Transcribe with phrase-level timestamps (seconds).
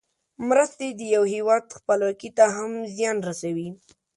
[0.49, 3.69] مرستې د یو هېواد خپلواکۍ ته هم زیان رسوي.